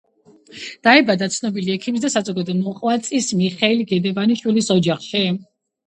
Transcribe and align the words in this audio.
დაიბადა 0.87 1.27
ცნობილი 1.35 1.75
ექიმის 1.75 2.05
და 2.07 2.11
საზოგადო 2.15 2.57
მოღვაწის 2.65 3.31
მიხეილ 3.45 3.87
გედევანიშვილის 3.95 4.77
ოჯახში. 4.83 5.29